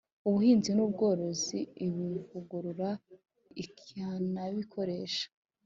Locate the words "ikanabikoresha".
3.63-5.27